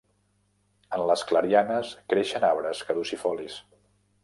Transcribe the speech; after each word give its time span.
En 0.97 1.03
les 1.11 1.25
clarianes 1.33 1.93
creixen 2.15 2.49
arbres 2.51 2.83
caducifolis. 2.91 3.63